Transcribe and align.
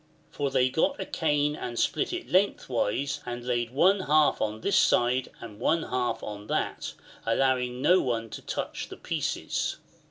For 0.31 0.49
they 0.49 0.67
got 0.67 0.99
a 0.99 1.05
cane 1.05 1.55
and 1.55 1.77
split 1.77 2.11
it 2.11 2.27
lengthwise, 2.27 3.19
and 3.23 3.45
laid 3.45 3.69
one 3.69 3.99
half 3.99 4.41
on 4.41 4.61
this 4.61 4.75
side 4.75 5.29
and 5.39 5.59
one 5.59 5.83
half 5.83 6.23
on 6.23 6.47
that, 6.47 6.95
allowing 7.23 7.83
no 7.83 8.01
one 8.01 8.31
to 8.31 8.41
touch 8.41 8.89
the 8.89 8.97
pieces. 8.97 9.77